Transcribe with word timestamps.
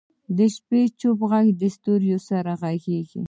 د 0.37 0.39
شپې 0.55 0.81
چوپ 0.99 1.19
ږغ 1.31 1.45
د 1.61 1.63
ستورو 1.75 2.15
سره 2.29 2.51
غږېږي. 2.61 3.19